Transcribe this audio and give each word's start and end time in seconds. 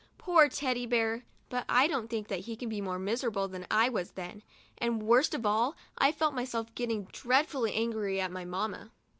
Poor 0.17 0.49
Teddy 0.49 0.87
Bear! 0.87 1.25
But 1.47 1.63
I 1.69 1.85
don't 1.85 2.09
think 2.09 2.27
that 2.27 2.39
he 2.39 2.55
can 2.55 2.69
be 2.69 2.81
more 2.81 2.97
miserable 2.97 3.47
than 3.47 3.67
I 3.69 3.87
was 3.89 4.13
then, 4.13 4.41
and, 4.79 5.03
worst 5.03 5.35
of 5.35 5.45
all, 5.45 5.75
I 5.95 6.11
felt 6.11 6.33
myself 6.33 6.73
getting 6.73 7.03
dreadfully 7.11 7.75
angry 7.75 8.19
at 8.19 8.31
my 8.31 8.43
mamma. 8.43 8.89